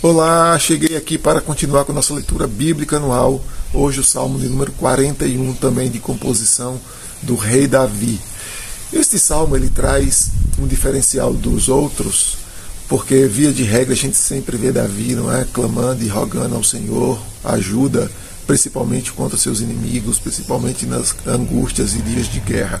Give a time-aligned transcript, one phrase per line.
[0.00, 3.44] Olá, cheguei aqui para continuar com nossa leitura bíblica anual.
[3.74, 6.80] Hoje o Salmo de número 41, também de composição
[7.20, 8.20] do rei Davi.
[8.92, 12.36] Este salmo ele traz um diferencial dos outros,
[12.88, 16.62] porque via de regra a gente sempre vê Davi, não é, clamando e rogando ao
[16.62, 18.08] Senhor ajuda,
[18.46, 22.80] principalmente contra seus inimigos, principalmente nas angústias e dias de guerra.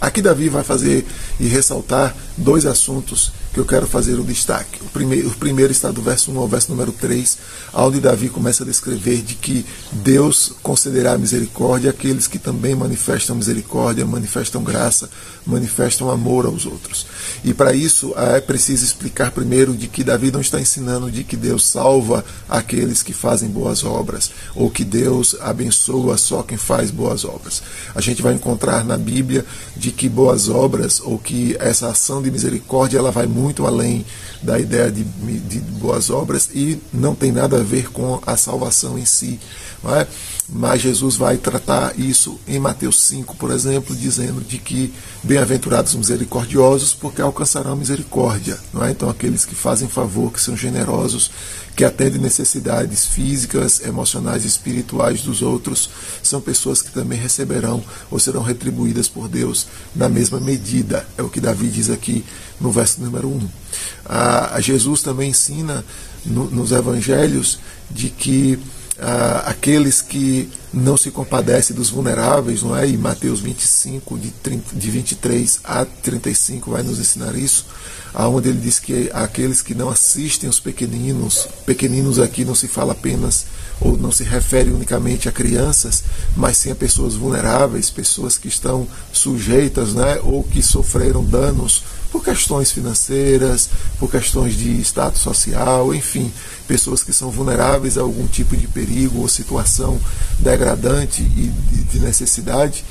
[0.00, 1.04] Aqui Davi vai fazer
[1.38, 4.80] e ressaltar dois assuntos que eu quero fazer o destaque.
[4.82, 7.38] O primeiro, o primeiro está do verso 1 ao verso número 3,
[7.74, 14.06] onde Davi começa a descrever de que Deus concederá misericórdia àqueles que também manifestam misericórdia,
[14.06, 15.10] manifestam graça,
[15.44, 17.06] manifestam amor aos outros.
[17.44, 21.36] E para isso é preciso explicar primeiro de que Davi não está ensinando de que
[21.36, 27.24] Deus salva aqueles que fazem boas obras, ou que Deus abençoa só quem faz boas
[27.24, 27.62] obras.
[27.94, 29.44] A gente vai encontrar na Bíblia
[29.76, 34.04] de que boas obras, ou que essa ação de misericórdia, ela vai muito além
[34.42, 38.98] da ideia de, de boas obras e não tem nada a ver com a salvação
[38.98, 39.38] em si.
[39.84, 40.06] É?
[40.52, 46.92] Mas Jesus vai tratar isso em Mateus 5, por exemplo, dizendo de que bem-aventurados misericordiosos,
[46.92, 48.58] porque alcançarão misericórdia.
[48.82, 48.90] É?
[48.90, 51.30] Então, aqueles que fazem favor, que são generosos,
[51.74, 55.88] que atendem necessidades físicas, emocionais e espirituais dos outros,
[56.22, 61.06] são pessoas que também receberão ou serão retribuídas por Deus na mesma medida.
[61.16, 62.24] É o que Davi diz aqui
[62.60, 63.48] no verso número 1.
[64.06, 65.84] Ah, Jesus também ensina
[66.24, 67.58] no, nos evangelhos
[67.90, 68.58] de que
[68.98, 72.88] ah, aqueles que não se compadecem dos vulneráveis, não é?
[72.88, 77.66] E Mateus 25, de, 30, de 23 a 35 vai nos ensinar isso,
[78.14, 82.92] aonde ele diz que aqueles que não assistem os pequeninos, pequeninos aqui não se fala
[82.92, 83.46] apenas
[83.80, 86.04] ou não se refere unicamente a crianças,
[86.36, 92.22] mas sim a pessoas vulneráveis, pessoas que estão sujeitas, né, ou que sofreram danos por
[92.22, 96.30] questões financeiras, por questões de status social, enfim,
[96.66, 99.98] pessoas que são vulneráveis a algum tipo de perigo ou situação
[101.20, 101.52] e
[101.90, 102.84] de necessidade.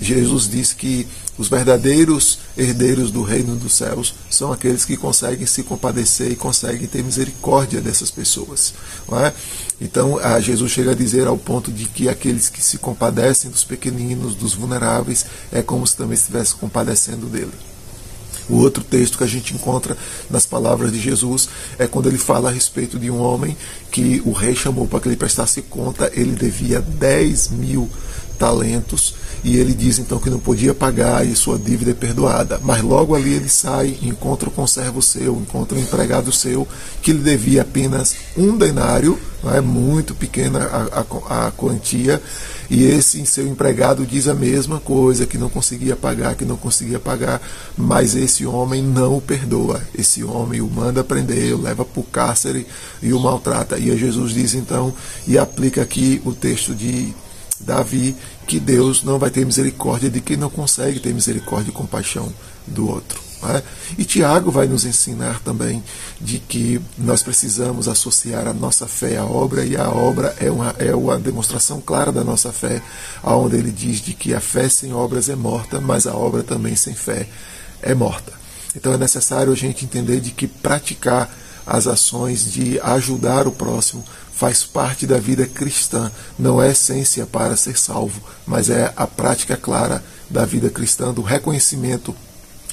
[0.00, 1.06] Jesus diz que
[1.38, 6.86] os verdadeiros herdeiros do reino dos céus são aqueles que conseguem se compadecer e conseguem
[6.86, 8.74] ter misericórdia dessas pessoas.
[9.12, 9.32] É?
[9.80, 14.34] Então, Jesus chega a dizer ao ponto de que aqueles que se compadecem dos pequeninos,
[14.34, 17.52] dos vulneráveis, é como se também estivesse compadecendo dele.
[18.48, 19.96] O outro texto que a gente encontra
[20.28, 23.56] nas palavras de Jesus é quando ele fala a respeito de um homem
[23.90, 27.88] que o rei chamou para que ele prestasse conta, ele devia 10 mil
[28.40, 29.14] talentos
[29.44, 32.58] e ele diz então que não podia pagar e sua dívida é perdoada.
[32.64, 36.66] Mas logo ali ele sai, encontra o conservo seu, encontra o empregado seu
[37.02, 42.20] que lhe devia apenas um denário, não é muito pequena a, a, a quantia,
[42.70, 47.00] e esse seu empregado diz a mesma coisa, que não conseguia pagar, que não conseguia
[47.00, 47.42] pagar,
[47.76, 49.82] mas esse homem não o perdoa.
[49.98, 52.66] Esse homem o manda prender, o leva para o cárcere
[53.02, 53.76] e o maltrata.
[53.76, 54.94] E Jesus diz então,
[55.26, 57.12] e aplica aqui o texto de
[57.60, 58.16] Davi,
[58.46, 62.32] que Deus não vai ter misericórdia de quem não consegue ter misericórdia e compaixão
[62.66, 63.20] do outro.
[63.42, 63.62] É?
[63.96, 65.82] E Tiago vai nos ensinar também
[66.20, 70.74] de que nós precisamos associar a nossa fé à obra, e a obra é uma,
[70.78, 72.82] é uma demonstração clara da nossa fé,
[73.24, 76.76] onde ele diz de que a fé sem obras é morta, mas a obra também
[76.76, 77.26] sem fé
[77.80, 78.32] é morta.
[78.76, 81.34] Então é necessário a gente entender de que praticar
[81.66, 87.56] as ações de ajudar o próximo faz parte da vida cristã, não é essência para
[87.56, 92.16] ser salvo, mas é a prática clara da vida cristã, do reconhecimento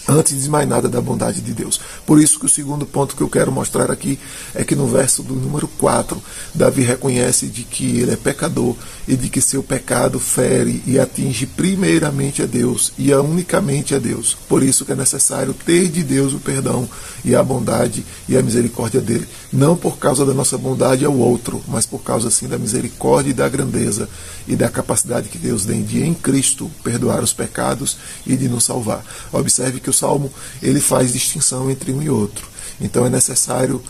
[0.08, 1.80] antes de mais nada da bondade de Deus.
[2.06, 4.18] Por isso que o segundo ponto que eu quero mostrar aqui
[4.56, 6.22] é que no verso do número 4,
[6.54, 8.76] Davi reconhece de que ele é pecador
[9.08, 14.00] e de que seu pecado fere e atinge primeiramente a Deus e a unicamente a
[14.00, 14.38] Deus.
[14.48, 16.88] Por isso que é necessário ter de Deus o perdão
[17.24, 21.62] e a bondade e a misericórdia dele, não por causa da nossa bondade ao outro,
[21.68, 24.08] mas por causa assim da misericórdia e da grandeza
[24.48, 28.64] e da capacidade que Deus tem de em Cristo perdoar os pecados e de nos
[28.64, 29.04] salvar.
[29.32, 30.32] Observe que o Salmo
[30.62, 32.48] ele faz distinção entre um e outro.
[32.80, 33.82] Então é necessário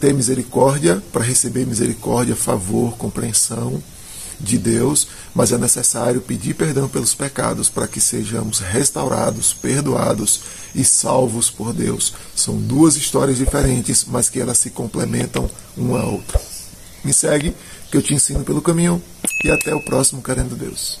[0.00, 3.82] ter misericórdia para receber misericórdia, favor, compreensão
[4.40, 10.40] de Deus, mas é necessário pedir perdão pelos pecados para que sejamos restaurados, perdoados
[10.74, 12.12] e salvos por Deus.
[12.34, 16.40] São duas histórias diferentes, mas que elas se complementam uma a outra.
[17.04, 17.54] Me segue,
[17.90, 19.02] que eu te ensino pelo caminho,
[19.44, 21.00] e até o próximo Querendo Deus.